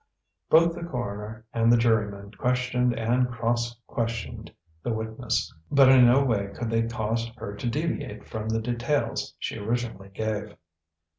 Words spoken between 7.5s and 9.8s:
to deviate from the details she